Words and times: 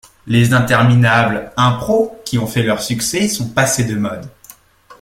Les 0.25 0.51
interminables 0.51 1.51
impros 1.57 2.19
qui 2.25 2.39
ont 2.39 2.47
fait 2.47 2.63
leur 2.63 2.81
succès 2.81 3.27
sont 3.27 3.49
passées 3.49 3.83
de 3.83 3.93
mode. 3.93 4.27